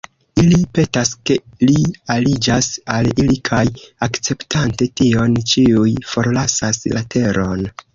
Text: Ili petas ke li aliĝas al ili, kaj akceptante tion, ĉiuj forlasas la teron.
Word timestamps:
Ili 0.43 0.57
petas 0.77 1.11
ke 1.29 1.37
li 1.71 1.75
aliĝas 2.15 2.71
al 2.95 3.11
ili, 3.25 3.37
kaj 3.53 3.63
akceptante 4.09 4.93
tion, 4.99 5.41
ĉiuj 5.57 5.89
forlasas 6.17 6.87
la 6.99 7.11
teron. 7.17 7.69